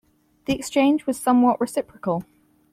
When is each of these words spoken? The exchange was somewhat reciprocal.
The 0.45 0.55
exchange 0.55 1.05
was 1.05 1.19
somewhat 1.19 1.61
reciprocal. 1.61 2.23